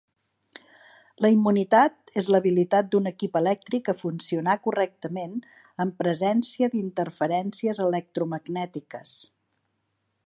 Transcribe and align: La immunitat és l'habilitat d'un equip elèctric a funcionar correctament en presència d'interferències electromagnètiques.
La 1.25 1.29
immunitat 1.33 2.13
és 2.21 2.29
l'habilitat 2.35 2.89
d'un 2.95 3.09
equip 3.11 3.37
elèctric 3.41 3.91
a 3.93 3.95
funcionar 3.99 4.57
correctament 4.65 5.37
en 5.85 5.93
presència 6.01 6.71
d'interferències 6.75 7.83
electromagnètiques. 7.89 9.17